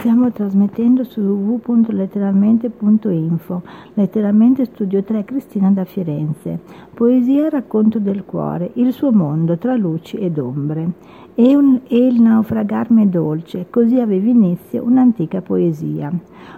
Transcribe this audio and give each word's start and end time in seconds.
Stiamo 0.00 0.32
trasmettendo 0.32 1.04
su 1.04 1.20
www.letteralmente.info. 1.20 3.62
Letteralmente 3.92 4.64
Studio 4.64 5.02
3 5.02 5.26
Cristina 5.26 5.70
da 5.70 5.84
Firenze. 5.84 6.58
Poesia 6.94 7.50
Racconto 7.50 7.98
del 7.98 8.24
cuore, 8.24 8.70
il 8.76 8.94
suo 8.94 9.12
mondo 9.12 9.58
tra 9.58 9.76
luci 9.76 10.16
ed 10.16 10.38
ombre. 10.38 10.92
E, 11.34 11.54
un, 11.54 11.82
e 11.86 11.98
il 11.98 12.18
naufragarmi 12.20 13.04
è 13.04 13.06
dolce, 13.06 13.66
così 13.68 14.00
aveva 14.00 14.28
inizio 14.28 14.82
un'antica 14.82 15.42
poesia. 15.42 16.10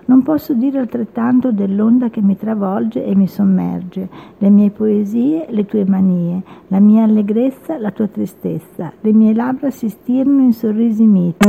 Non 0.04 0.22
posso 0.22 0.54
dire 0.54 0.78
altrettanto 0.78 1.50
dell'onda 1.52 2.10
che 2.10 2.22
mi 2.22 2.36
travolge 2.36 3.04
e 3.04 3.14
mi 3.14 3.26
sommerge, 3.26 4.08
le 4.38 4.50
mie 4.50 4.70
poesie, 4.70 5.46
le 5.50 5.66
tue 5.66 5.84
manie, 5.84 6.42
la 6.68 6.78
mia 6.80 7.02
allegrezza, 7.04 7.78
la 7.78 7.90
tua 7.90 8.08
tristezza, 8.08 8.92
le 9.00 9.12
mie 9.12 9.34
labbra 9.34 9.70
si 9.70 9.88
stirano 9.88 10.42
in 10.42 10.52
sorrisi 10.52 11.06
miti, 11.06 11.48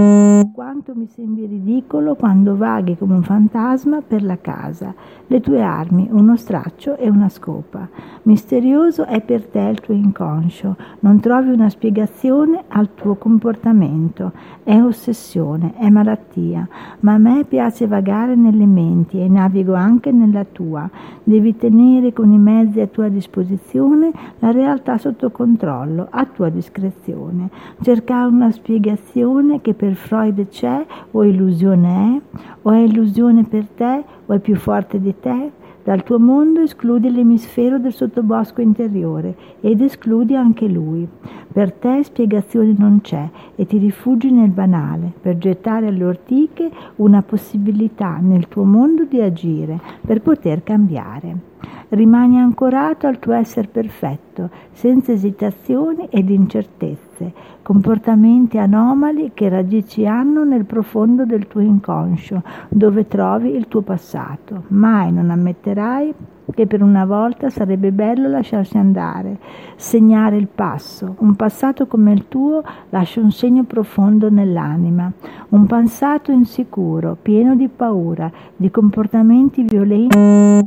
quanto 0.53 0.93
mi 0.95 1.07
sembri 1.07 1.45
ridicolo 1.45 1.82
quando 1.87 2.55
vaghi 2.55 2.97
come 2.97 3.15
un 3.15 3.23
fantasma 3.23 4.01
per 4.01 4.23
la 4.23 4.37
casa, 4.39 4.93
le 5.27 5.41
tue 5.41 5.61
armi, 5.61 6.07
uno 6.11 6.35
straccio 6.35 6.95
e 6.97 7.09
una 7.09 7.29
scopa. 7.29 7.87
Misterioso 8.23 9.05
è 9.05 9.21
per 9.21 9.45
te 9.45 9.59
il 9.59 9.79
tuo 9.79 9.93
inconscio, 9.93 10.75
non 10.99 11.19
trovi 11.19 11.49
una 11.49 11.69
spiegazione 11.69 12.63
al 12.67 12.93
tuo 12.93 13.15
comportamento, 13.15 14.31
è 14.63 14.79
ossessione, 14.81 15.73
è 15.77 15.89
malattia, 15.89 16.67
ma 17.01 17.13
a 17.13 17.17
me 17.17 17.43
piace 17.45 17.87
vagare 17.87 18.35
nelle 18.35 18.65
menti 18.65 19.19
e 19.19 19.27
navigo 19.27 19.73
anche 19.73 20.11
nella 20.11 20.45
tua. 20.45 20.89
Devi 21.23 21.55
tenere 21.57 22.13
con 22.13 22.31
i 22.31 22.37
mezzi 22.37 22.79
a 22.79 22.87
tua 22.87 23.09
disposizione 23.09 24.11
la 24.39 24.51
realtà 24.51 24.97
sotto 24.97 25.31
controllo, 25.31 26.07
a 26.09 26.25
tua 26.25 26.49
discrezione. 26.49 27.49
Cercare 27.81 28.29
una 28.29 28.51
spiegazione 28.51 29.61
che 29.61 29.73
per 29.73 29.95
Freud 29.95 30.47
c'è 30.47 30.85
o 31.11 31.23
illusione 31.23 31.72
è, 31.81 32.21
o 32.61 32.71
è 32.71 32.77
illusione 32.77 33.43
per 33.43 33.65
te 33.67 34.03
o 34.25 34.33
è 34.33 34.39
più 34.39 34.55
forte 34.55 34.99
di 34.99 35.15
te? 35.19 35.51
Dal 35.83 36.03
tuo 36.03 36.17
mondo 36.17 36.61
escludi 36.61 37.11
l'emisfero 37.11 37.77
del 37.77 37.91
sottobosco 37.91 38.61
interiore 38.61 39.35
ed 39.59 39.81
escludi 39.81 40.33
anche 40.33 40.67
lui. 40.67 41.05
Per 41.51 41.73
te 41.73 42.03
spiegazione 42.03 42.73
non 42.77 43.01
c'è 43.01 43.29
e 43.55 43.65
ti 43.65 43.77
rifugi 43.79 44.31
nel 44.31 44.51
banale 44.51 45.11
per 45.19 45.37
gettare 45.37 45.87
alle 45.87 46.05
ortiche 46.05 46.71
una 46.97 47.21
possibilità 47.21 48.19
nel 48.21 48.47
tuo 48.47 48.63
mondo 48.63 49.03
di 49.03 49.19
agire 49.19 49.79
per 50.05 50.21
poter 50.21 50.63
cambiare. 50.63 51.52
Rimani 51.93 52.39
ancorato 52.39 53.05
al 53.05 53.19
tuo 53.19 53.33
essere 53.33 53.67
perfetto, 53.67 54.49
senza 54.71 55.11
esitazioni 55.11 56.07
ed 56.09 56.27
incertezze, 56.31 57.31
comportamenti 57.61 58.57
anomali 58.57 59.29
che 59.35 59.47
radici 59.47 60.07
hanno 60.07 60.43
nel 60.43 60.65
profondo 60.65 61.23
del 61.23 61.45
tuo 61.45 61.61
inconscio, 61.61 62.41
dove 62.69 63.05
trovi 63.07 63.55
il 63.55 63.67
tuo 63.67 63.81
passato. 63.81 64.63
Mai 64.69 65.11
non 65.11 65.29
ammetterai 65.29 66.15
che 66.51 66.65
per 66.65 66.81
una 66.81 67.05
volta 67.05 67.49
sarebbe 67.49 67.91
bello 67.91 68.27
lasciarsi 68.27 68.75
andare, 68.77 69.37
segnare 69.75 70.35
il 70.37 70.47
passo. 70.47 71.15
Un 71.19 71.35
passato 71.35 71.85
come 71.85 72.11
il 72.11 72.27
tuo 72.27 72.63
lascia 72.89 73.21
un 73.21 73.31
segno 73.31 73.65
profondo 73.65 74.31
nell'anima, 74.31 75.11
un 75.49 75.67
passato 75.67 76.31
insicuro, 76.31 77.15
pieno 77.21 77.55
di 77.55 77.67
paura, 77.67 78.31
di 78.55 78.71
comportamenti 78.71 79.61
violenti, 79.61 80.17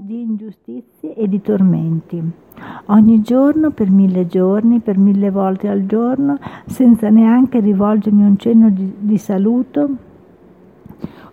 di 0.05 0.21
ingiustizie 0.23 0.56
e 1.27 1.29
di 1.29 1.43
tormenti. 1.43 2.23
Ogni 2.87 3.21
giorno, 3.21 3.71
per 3.71 3.91
mille 3.91 4.27
giorni, 4.27 4.81
per 4.81 4.97
mille 4.97 5.31
volte 5.31 5.69
al 5.69 5.85
giorno, 5.85 6.39
senza 6.65 7.11
neanche 7.11 7.61
rivolgermi 7.61 8.23
un 8.23 8.39
cenno 8.39 8.71
di, 8.71 8.95
di 8.99 9.19
saluto, 9.19 9.89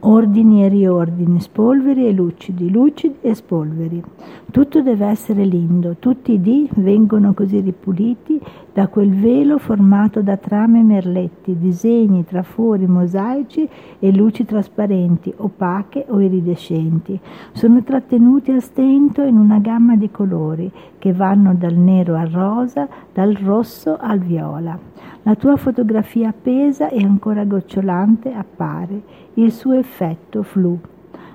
ordini 0.05 0.65
e 0.65 0.67
riordini, 0.67 1.39
spolveri 1.39 2.07
e 2.07 2.11
lucidi, 2.11 2.69
lucidi 2.69 3.15
e 3.21 3.33
spolveri. 3.33 4.03
Tutto 4.51 4.81
deve 4.81 5.05
essere 5.05 5.45
lindo, 5.45 5.95
tutti 5.97 6.33
i 6.33 6.41
dì 6.41 6.69
vengono 6.75 7.33
così 7.33 7.59
ripuliti 7.61 8.39
da 8.73 8.87
quel 8.87 9.11
velo 9.11 9.57
formato 9.59 10.21
da 10.21 10.35
trame 10.35 10.79
e 10.79 10.83
merletti, 10.83 11.57
disegni, 11.57 12.25
trafori, 12.25 12.85
mosaici 12.85 13.67
e 13.99 14.11
luci 14.11 14.45
trasparenti, 14.45 15.33
opache 15.37 16.05
o 16.09 16.19
iridescenti. 16.19 17.19
Sono 17.53 17.81
trattenuti 17.83 18.51
a 18.51 18.59
stento 18.59 19.21
in 19.21 19.37
una 19.37 19.59
gamma 19.59 19.95
di 19.95 20.11
colori 20.11 20.71
che 20.99 21.13
vanno 21.13 21.55
dal 21.55 21.75
nero 21.75 22.15
al 22.15 22.27
rosa, 22.27 22.87
dal 23.13 23.33
rosso 23.35 23.97
al 23.99 24.19
viola. 24.19 24.77
La 25.25 25.35
tua 25.35 25.55
fotografia 25.55 26.29
appesa 26.29 26.89
e 26.89 27.01
ancora 27.01 27.45
gocciolante 27.45 28.33
appare, 28.33 29.01
il 29.35 29.51
suo 29.51 29.71
effetto 29.71 29.92
flu. 30.41 30.79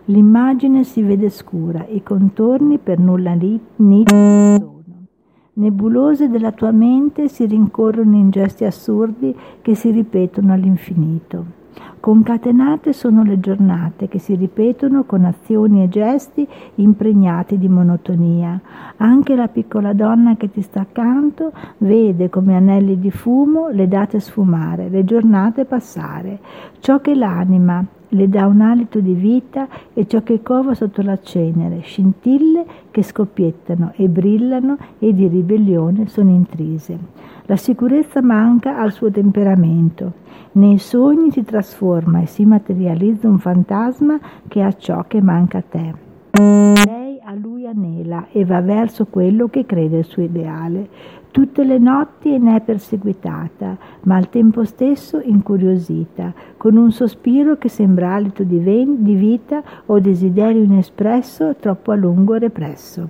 L'immagine 0.06 0.84
si 0.84 1.02
vede 1.02 1.28
scura, 1.28 1.86
i 1.88 2.02
contorni 2.02 2.78
per 2.78 2.98
nulla 2.98 3.34
nitidi 3.34 4.04
sono. 4.06 4.76
Nebulose 5.58 6.28
della 6.28 6.52
tua 6.52 6.70
mente 6.70 7.28
si 7.28 7.44
rincorrono 7.44 8.16
in 8.16 8.30
gesti 8.30 8.64
assurdi 8.64 9.34
che 9.60 9.74
si 9.74 9.90
ripetono 9.90 10.52
all'infinito. 10.52 11.56
Concatenate 12.00 12.92
sono 12.92 13.24
le 13.24 13.40
giornate 13.40 14.08
che 14.08 14.18
si 14.18 14.34
ripetono 14.36 15.04
con 15.04 15.24
azioni 15.24 15.82
e 15.82 15.88
gesti 15.88 16.46
impregnati 16.76 17.58
di 17.58 17.68
monotonia. 17.68 18.60
Anche 18.98 19.34
la 19.34 19.48
piccola 19.48 19.92
donna 19.92 20.36
che 20.36 20.50
ti 20.50 20.62
sta 20.62 20.80
accanto 20.80 21.52
vede 21.78 22.30
come 22.30 22.54
anelli 22.54 22.98
di 22.98 23.10
fumo 23.10 23.68
le 23.68 23.88
date 23.88 24.20
sfumare, 24.20 24.88
le 24.88 25.04
giornate 25.04 25.64
passare. 25.64 26.38
Ciò 26.78 27.00
che 27.00 27.14
l'anima 27.14 27.84
le 28.08 28.28
dà 28.28 28.46
un 28.46 28.60
alito 28.60 29.00
di 29.00 29.14
vita 29.14 29.68
e 29.92 30.06
ciò 30.06 30.22
che 30.22 30.42
cova 30.42 30.74
sotto 30.74 31.02
la 31.02 31.18
cenere, 31.20 31.80
scintille 31.80 32.64
che 32.90 33.02
scoppiettano 33.02 33.92
e 33.96 34.08
brillano 34.08 34.76
e 34.98 35.12
di 35.12 35.26
ribellione 35.28 36.08
sono 36.08 36.30
intrise. 36.30 36.98
La 37.46 37.56
sicurezza 37.56 38.22
manca 38.22 38.78
al 38.78 38.92
suo 38.92 39.10
temperamento. 39.10 40.12
Nei 40.52 40.78
sogni 40.78 41.30
si 41.30 41.44
trasforma 41.44 42.20
e 42.20 42.26
si 42.26 42.44
materializza 42.44 43.28
un 43.28 43.38
fantasma 43.38 44.18
che 44.48 44.62
ha 44.62 44.72
ciò 44.72 45.04
che 45.06 45.20
manca 45.20 45.58
a 45.58 45.64
te. 45.68 45.94
Lei 46.32 47.18
a 47.24 47.34
lui 47.34 47.66
anela 47.66 48.26
e 48.32 48.44
va 48.44 48.60
verso 48.60 49.06
quello 49.06 49.48
che 49.48 49.66
crede 49.66 49.98
il 49.98 50.04
suo 50.04 50.22
ideale. 50.22 50.88
Tutte 51.30 51.62
le 51.62 51.78
notti 51.78 52.38
ne 52.38 52.56
è 52.56 52.60
perseguitata, 52.60 53.76
ma 54.02 54.16
al 54.16 54.28
tempo 54.28 54.64
stesso 54.64 55.20
incuriosita, 55.20 56.32
con 56.56 56.76
un 56.76 56.90
sospiro 56.90 57.56
che 57.56 57.68
sembra 57.68 58.14
alito 58.14 58.42
di, 58.42 58.58
ven- 58.58 59.02
di 59.02 59.14
vita 59.14 59.62
o 59.86 60.00
desiderio 60.00 60.62
inespresso 60.62 61.54
troppo 61.56 61.92
a 61.92 61.96
lungo 61.96 62.34
represso. 62.34 63.08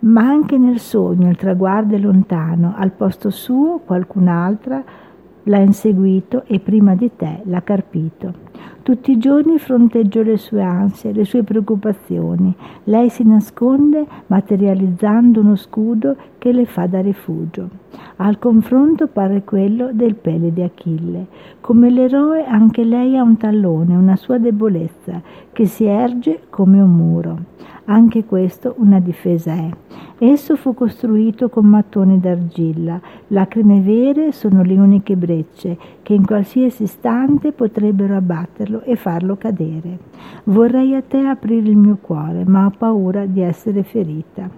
Ma 0.00 0.22
anche 0.22 0.58
nel 0.58 0.78
sogno 0.78 1.28
il 1.28 1.36
traguardo 1.36 1.94
è 1.94 1.98
lontano, 1.98 2.74
al 2.76 2.90
posto 2.90 3.30
suo 3.30 3.80
qualcun'altra 3.84 4.82
l'ha 5.44 5.58
inseguito 5.58 6.44
e 6.46 6.60
prima 6.60 6.94
di 6.94 7.10
te 7.16 7.40
l'ha 7.44 7.62
carpito. 7.62 8.47
Tutti 8.88 9.10
i 9.10 9.18
giorni 9.18 9.58
fronteggio 9.58 10.22
le 10.22 10.38
sue 10.38 10.62
ansie, 10.62 11.12
le 11.12 11.26
sue 11.26 11.42
preoccupazioni. 11.42 12.56
Lei 12.84 13.10
si 13.10 13.22
nasconde 13.22 14.06
materializzando 14.28 15.40
uno 15.40 15.56
scudo 15.56 16.16
che 16.38 16.52
le 16.52 16.64
fa 16.64 16.86
da 16.86 17.02
rifugio. 17.02 17.68
Al 18.16 18.38
confronto 18.38 19.06
pare 19.06 19.44
quello 19.44 19.90
del 19.92 20.14
pelle 20.14 20.54
di 20.54 20.62
Achille. 20.62 21.26
Come 21.60 21.90
l'eroe 21.90 22.46
anche 22.46 22.82
lei 22.82 23.18
ha 23.18 23.22
un 23.22 23.36
tallone, 23.36 23.94
una 23.94 24.16
sua 24.16 24.38
debolezza, 24.38 25.20
che 25.52 25.66
si 25.66 25.84
erge 25.84 26.44
come 26.48 26.80
un 26.80 26.90
muro. 26.90 27.38
Anche 27.84 28.24
questo 28.24 28.74
una 28.78 29.00
difesa 29.00 29.52
è. 29.52 29.68
Esso 30.20 30.56
fu 30.56 30.74
costruito 30.74 31.48
con 31.48 31.66
mattoni 31.66 32.18
d'argilla. 32.18 33.00
Lacrime 33.28 33.80
vere 33.80 34.32
sono 34.32 34.64
le 34.64 34.74
uniche 34.74 35.14
brecce 35.14 35.78
che 36.02 36.12
in 36.12 36.26
qualsiasi 36.26 36.82
istante 36.82 37.52
potrebbero 37.52 38.16
abbatterlo 38.16 38.82
e 38.82 38.96
farlo 38.96 39.36
cadere. 39.36 39.98
Vorrei 40.44 40.96
a 40.96 41.02
te 41.02 41.18
aprire 41.18 41.68
il 41.68 41.76
mio 41.76 41.98
cuore, 42.00 42.44
ma 42.44 42.66
ho 42.66 42.72
paura 42.76 43.26
di 43.26 43.42
essere 43.42 43.84
ferita. 43.84 44.50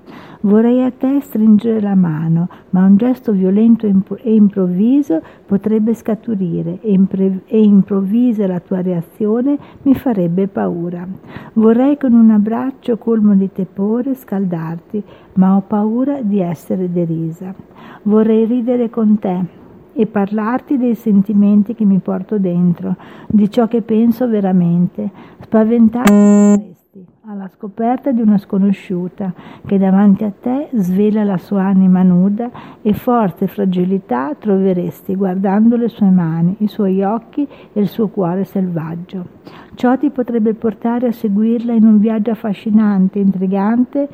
Vorrei 0.42 0.82
a 0.82 0.90
te 0.90 1.20
stringere 1.20 1.82
la 1.82 1.94
mano, 1.94 2.48
ma 2.70 2.86
un 2.86 2.96
gesto 2.96 3.32
violento 3.32 3.86
e 3.86 4.32
improvviso 4.32 5.20
potrebbe 5.44 5.92
scaturire 5.92 6.78
e, 6.80 6.92
impre- 6.92 7.42
e 7.44 7.60
improvvisa 7.60 8.46
la 8.46 8.60
tua 8.60 8.80
reazione 8.80 9.58
mi 9.82 9.94
farebbe 9.94 10.48
paura. 10.48 11.06
Vorrei 11.54 11.98
con 11.98 12.14
un 12.14 12.30
abbraccio 12.30 12.96
colmo 12.96 13.34
di 13.34 13.50
tepore 13.52 14.14
scaldarti, 14.14 15.02
ma 15.34 15.49
ho 15.56 15.62
paura 15.66 16.22
di 16.22 16.40
essere 16.40 16.90
derisa. 16.90 17.54
Vorrei 18.02 18.44
ridere 18.44 18.90
con 18.90 19.18
te, 19.18 19.58
e 19.92 20.06
parlarti 20.06 20.78
dei 20.78 20.94
sentimenti 20.94 21.74
che 21.74 21.84
mi 21.84 21.98
porto 21.98 22.38
dentro, 22.38 22.96
di 23.26 23.50
ciò 23.50 23.66
che 23.66 23.82
penso 23.82 24.28
veramente. 24.28 25.10
Spaventarti 25.40 26.78
alla 27.26 27.48
scoperta 27.48 28.10
di 28.10 28.20
una 28.20 28.38
sconosciuta 28.38 29.32
che 29.64 29.78
davanti 29.78 30.24
a 30.24 30.32
te 30.32 30.68
svela 30.72 31.22
la 31.22 31.36
sua 31.36 31.62
anima 31.62 32.02
nuda 32.02 32.50
e 32.82 32.92
forza 32.92 33.44
e 33.44 33.48
fragilità 33.48 34.34
troveresti 34.36 35.14
guardando 35.14 35.76
le 35.76 35.88
sue 35.88 36.10
mani, 36.10 36.56
i 36.58 36.66
suoi 36.66 37.02
occhi 37.02 37.46
e 37.72 37.80
il 37.80 37.86
suo 37.86 38.08
cuore 38.08 38.44
selvaggio. 38.44 39.26
Ciò 39.74 39.96
ti 39.96 40.10
potrebbe 40.10 40.54
portare 40.54 41.08
a 41.08 41.12
seguirla 41.12 41.72
in 41.72 41.84
un 41.84 41.98
viaggio 41.98 42.32
affascinante, 42.32 43.20
intrigante 43.20 44.08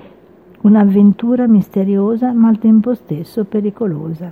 un'avventura 0.66 1.46
misteriosa 1.46 2.32
ma 2.32 2.48
al 2.48 2.58
tempo 2.58 2.92
stesso 2.94 3.44
pericolosa. 3.44 4.30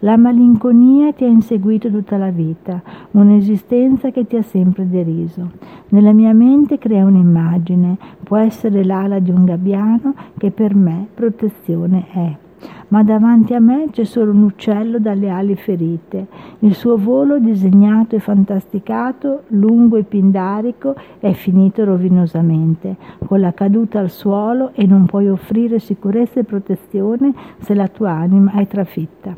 La 0.00 0.18
malinconia 0.18 1.12
ti 1.14 1.24
ha 1.24 1.28
inseguito 1.28 1.90
tutta 1.90 2.18
la 2.18 2.30
vita, 2.30 2.82
un'esistenza 3.12 4.10
che 4.10 4.26
ti 4.26 4.36
ha 4.36 4.42
sempre 4.42 4.86
deriso. 4.86 5.50
Nella 5.88 6.12
mia 6.12 6.34
mente 6.34 6.76
crea 6.76 7.06
un'immagine, 7.06 7.96
può 8.22 8.36
essere 8.36 8.84
l'ala 8.84 9.18
di 9.18 9.30
un 9.30 9.44
gabbiano 9.44 10.14
che 10.36 10.50
per 10.50 10.74
me 10.74 11.06
protezione 11.14 12.06
è 12.12 12.49
ma 12.90 13.02
davanti 13.02 13.54
a 13.54 13.60
me 13.60 13.86
c'è 13.90 14.04
solo 14.04 14.32
un 14.32 14.42
uccello 14.42 14.98
dalle 14.98 15.30
ali 15.30 15.56
ferite. 15.56 16.26
Il 16.60 16.74
suo 16.74 16.96
volo 16.96 17.38
disegnato 17.38 18.16
e 18.16 18.20
fantasticato, 18.20 19.42
lungo 19.48 19.96
e 19.96 20.04
pindarico, 20.04 20.94
è 21.18 21.32
finito 21.32 21.84
rovinosamente, 21.84 22.96
con 23.26 23.40
la 23.40 23.52
caduta 23.52 23.98
al 23.98 24.10
suolo 24.10 24.70
e 24.74 24.86
non 24.86 25.06
puoi 25.06 25.28
offrire 25.28 25.78
sicurezza 25.78 26.40
e 26.40 26.44
protezione 26.44 27.32
se 27.58 27.74
la 27.74 27.88
tua 27.88 28.10
anima 28.10 28.52
è 28.52 28.66
trafitta. 28.66 29.34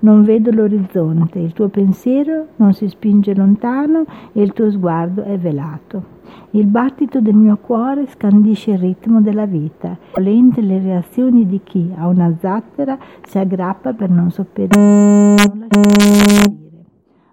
Non 0.00 0.22
vedo 0.22 0.50
l'orizzonte, 0.50 1.38
il 1.38 1.52
tuo 1.52 1.68
pensiero 1.68 2.46
non 2.56 2.72
si 2.72 2.88
spinge 2.88 3.34
lontano 3.34 4.04
e 4.32 4.42
il 4.42 4.52
tuo 4.52 4.70
sguardo 4.70 5.22
è 5.22 5.38
velato. 5.38 6.15
Il 6.50 6.66
battito 6.66 7.20
del 7.20 7.34
mio 7.34 7.56
cuore 7.56 8.06
scandisce 8.06 8.72
il 8.72 8.78
ritmo 8.78 9.20
della 9.20 9.46
vita, 9.46 9.96
lente 10.14 10.60
le 10.60 10.80
reazioni 10.80 11.46
di 11.46 11.60
chi 11.62 11.92
a 11.96 12.06
una 12.06 12.34
zattera 12.38 12.98
si 13.24 13.38
aggrappa 13.38 13.92
per 13.92 14.10
non 14.10 14.30
sopperire. 14.30 15.34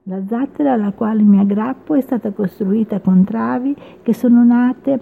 La 0.08 0.22
zattera 0.28 0.74
alla 0.74 0.92
quale 0.92 1.22
mi 1.22 1.40
aggrappo 1.40 1.96
è 1.96 2.02
stata 2.02 2.32
costruita 2.32 3.00
con 3.00 3.24
travi 3.24 3.74
che 4.02 4.14
sono 4.14 4.44
nate 4.44 5.00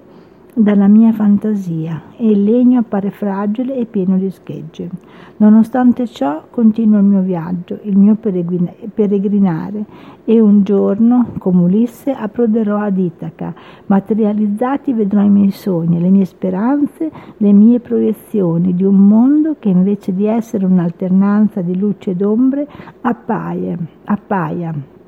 dalla 0.53 0.87
mia 0.87 1.13
fantasia 1.13 2.01
e 2.17 2.29
il 2.29 2.43
legno 2.43 2.79
appare 2.79 3.09
fragile 3.09 3.75
e 3.75 3.85
pieno 3.85 4.17
di 4.17 4.29
schegge. 4.29 4.89
Nonostante 5.37 6.07
ciò 6.07 6.43
continuo 6.49 6.99
il 6.99 7.05
mio 7.05 7.21
viaggio, 7.21 7.79
il 7.83 7.97
mio 7.97 8.15
peregrinare 8.15 9.85
e 10.25 10.39
un 10.39 10.63
giorno, 10.63 11.33
come 11.39 11.61
Ulisse, 11.61 12.11
approderò 12.11 12.77
ad 12.77 12.97
Itaca. 12.97 13.53
Materializzati 13.87 14.93
vedrò 14.93 15.21
i 15.21 15.29
miei 15.29 15.51
sogni, 15.51 15.99
le 15.99 16.09
mie 16.09 16.25
speranze, 16.25 17.09
le 17.37 17.53
mie 17.53 17.79
proiezioni 17.79 18.75
di 18.75 18.83
un 18.83 19.07
mondo 19.07 19.55
che 19.57 19.69
invece 19.69 20.13
di 20.13 20.25
essere 20.25 20.65
un'alternanza 20.65 21.61
di 21.61 21.77
luce 21.77 22.11
ed 22.11 22.21
ombre 22.21 22.67
appaia, 23.01 23.77
appaia 24.03 24.99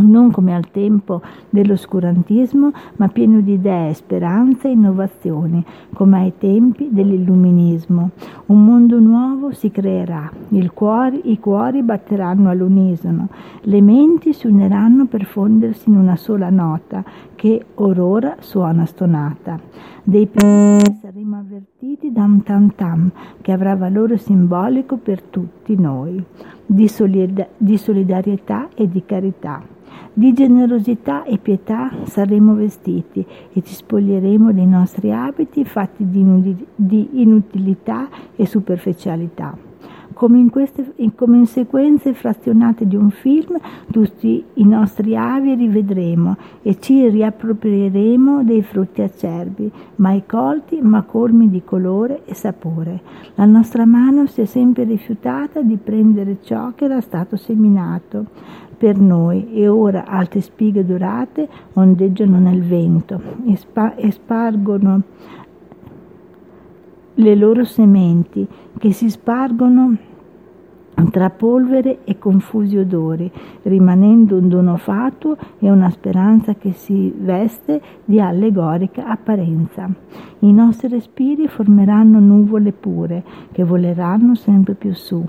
non 0.00 0.30
come 0.30 0.54
al 0.54 0.70
tempo 0.70 1.22
dell'oscurantismo, 1.50 2.70
ma 2.96 3.08
pieno 3.08 3.40
di 3.40 3.52
idee, 3.54 3.94
speranze 3.94 4.68
e 4.68 4.72
innovazioni, 4.72 5.64
come 5.94 6.18
ai 6.18 6.32
tempi 6.38 6.88
dell'illuminismo. 6.90 8.10
Un 8.46 8.64
mondo 8.64 8.98
nuovo 8.98 9.52
si 9.52 9.70
creerà, 9.70 10.30
cuore, 10.72 11.20
i 11.24 11.38
cuori 11.38 11.82
batteranno 11.82 12.50
all'unisono, 12.50 13.28
le 13.62 13.80
menti 13.80 14.32
si 14.32 14.46
uniranno 14.46 15.06
per 15.06 15.24
fondersi 15.24 15.88
in 15.88 15.96
una 15.96 16.16
sola 16.16 16.50
nota 16.50 17.02
che 17.34 17.64
orora 17.74 18.36
suona 18.40 18.86
stonata. 18.86 19.58
Dei 20.02 20.26
pensieri 20.26 20.98
saremo 21.00 21.36
avvertiti 21.36 22.12
da 22.12 22.24
un 22.24 22.42
tam 22.42 22.72
tam 22.74 23.10
che 23.40 23.52
avrà 23.52 23.76
valore 23.76 24.18
simbolico 24.18 24.96
per 24.96 25.20
tutti 25.20 25.76
noi, 25.76 26.24
di, 26.64 26.88
solidar- 26.88 27.48
di 27.56 27.76
solidarietà 27.76 28.68
e 28.74 28.88
di 28.88 29.04
carità. 29.04 29.60
Di 30.18 30.32
generosità 30.32 31.22
e 31.22 31.38
pietà 31.38 31.92
saremo 32.06 32.54
vestiti 32.54 33.24
e 33.52 33.62
ci 33.62 33.72
spoglieremo 33.72 34.50
dei 34.50 34.66
nostri 34.66 35.12
abiti 35.12 35.64
fatti 35.64 36.04
di 36.10 37.08
inutilità 37.22 38.08
e 38.34 38.44
superficialità. 38.44 39.67
Come 40.18 40.38
in, 40.40 40.50
queste, 40.50 40.94
come 41.14 41.36
in 41.36 41.46
sequenze 41.46 42.12
frazionate 42.12 42.88
di 42.88 42.96
un 42.96 43.10
film, 43.10 43.56
tutti 43.88 44.42
i 44.54 44.64
nostri 44.64 45.14
avi 45.14 45.54
rivedremo 45.54 46.36
e 46.60 46.80
ci 46.80 47.08
riapproprieremo 47.08 48.42
dei 48.42 48.62
frutti 48.62 49.00
acerbi, 49.00 49.70
mai 49.94 50.24
colti 50.26 50.80
ma 50.82 51.02
colmi 51.02 51.48
di 51.48 51.62
colore 51.62 52.22
e 52.24 52.34
sapore. 52.34 53.00
La 53.36 53.44
nostra 53.44 53.84
mano 53.84 54.26
si 54.26 54.40
è 54.40 54.44
sempre 54.44 54.82
rifiutata 54.82 55.62
di 55.62 55.76
prendere 55.76 56.38
ciò 56.42 56.72
che 56.74 56.86
era 56.86 57.00
stato 57.00 57.36
seminato 57.36 58.26
per 58.76 58.98
noi 58.98 59.52
e 59.52 59.68
ora 59.68 60.04
alte 60.04 60.40
spighe 60.40 60.84
dorate 60.84 61.48
ondeggiano 61.74 62.40
nel 62.40 62.64
vento 62.64 63.22
e, 63.46 63.54
spa- 63.54 63.94
e 63.94 64.10
spargono 64.10 65.02
le 67.14 67.34
loro 67.36 67.64
sementi 67.64 68.44
che 68.78 68.92
si 68.92 69.10
spargono 69.10 70.06
tra 71.10 71.30
polvere 71.30 72.00
e 72.04 72.18
confusi 72.18 72.76
odori, 72.76 73.30
rimanendo 73.62 74.36
un 74.36 74.48
dono 74.48 74.76
fatuo 74.76 75.36
e 75.58 75.70
una 75.70 75.90
speranza 75.90 76.54
che 76.54 76.72
si 76.72 77.14
veste 77.16 77.80
di 78.04 78.20
allegorica 78.20 79.06
apparenza. 79.06 79.88
I 80.40 80.52
nostri 80.52 80.88
respiri 80.88 81.48
formeranno 81.48 82.18
nuvole 82.18 82.72
pure 82.72 83.22
che 83.52 83.64
voleranno 83.64 84.34
sempre 84.34 84.74
più 84.74 84.94
su, 84.94 85.24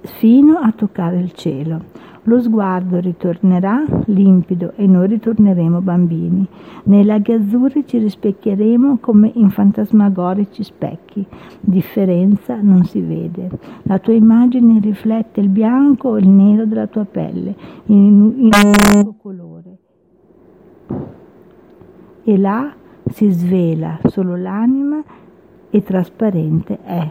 fino 0.00 0.58
a 0.58 0.72
toccare 0.72 1.18
il 1.18 1.32
cielo. 1.32 2.01
Lo 2.24 2.40
sguardo 2.40 3.00
ritornerà 3.00 3.82
limpido 4.06 4.74
e 4.76 4.86
noi 4.86 5.08
ritorneremo 5.08 5.80
bambini. 5.80 6.46
Nei 6.84 7.04
laghi 7.04 7.32
azzurri 7.32 7.84
ci 7.84 7.98
rispecchieremo 7.98 8.98
come 9.00 9.32
in 9.34 9.50
fantasmagorici 9.50 10.62
specchi. 10.62 11.26
Differenza 11.58 12.60
non 12.60 12.84
si 12.84 13.00
vede. 13.00 13.50
La 13.82 13.98
tua 13.98 14.12
immagine 14.12 14.78
riflette 14.78 15.40
il 15.40 15.48
bianco 15.48 16.10
o 16.10 16.18
il 16.18 16.28
nero 16.28 16.64
della 16.64 16.86
tua 16.86 17.04
pelle 17.04 17.56
in, 17.86 18.32
in 18.36 18.50
un 18.52 18.72
unico 18.94 19.14
colore. 19.20 19.78
E 22.22 22.38
là 22.38 22.72
si 23.06 23.30
svela 23.30 23.98
solo 24.04 24.36
l'anima 24.36 25.02
e 25.70 25.82
trasparente 25.82 26.78
è. 26.84 27.10